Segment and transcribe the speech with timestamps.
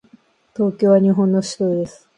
[0.55, 2.09] 東京は日本の首都です。